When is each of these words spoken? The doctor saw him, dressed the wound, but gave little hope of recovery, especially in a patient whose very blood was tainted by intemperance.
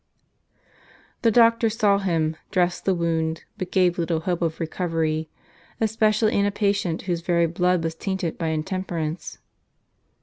The 1.21 1.29
doctor 1.29 1.69
saw 1.69 1.99
him, 1.99 2.35
dressed 2.49 2.85
the 2.85 2.95
wound, 2.95 3.43
but 3.59 3.71
gave 3.71 3.99
little 3.99 4.21
hope 4.21 4.41
of 4.41 4.59
recovery, 4.59 5.29
especially 5.79 6.33
in 6.39 6.43
a 6.47 6.51
patient 6.51 7.03
whose 7.03 7.21
very 7.21 7.45
blood 7.45 7.83
was 7.83 7.93
tainted 7.93 8.35
by 8.39 8.47
intemperance. 8.47 9.37